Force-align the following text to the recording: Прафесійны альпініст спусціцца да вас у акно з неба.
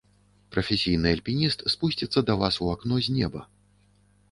Прафесійны 0.53 1.11
альпініст 1.17 1.65
спусціцца 1.75 2.25
да 2.31 2.39
вас 2.41 2.59
у 2.65 2.73
акно 2.75 2.95
з 3.11 3.17
неба. 3.21 3.41